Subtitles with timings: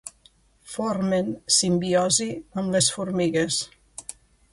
[0.75, 1.27] Formen
[1.57, 2.27] simbiosi
[2.61, 3.61] amb les formigues.